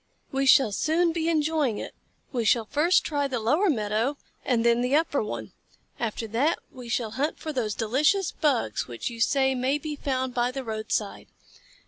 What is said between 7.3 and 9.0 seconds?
for those delicious Bugs